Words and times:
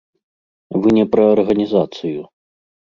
Вы 0.81 0.87
не 0.97 1.05
пра 1.13 1.23
арганізацыю. 1.37 2.21